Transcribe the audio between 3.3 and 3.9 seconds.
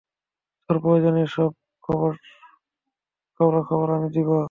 খবরাখবর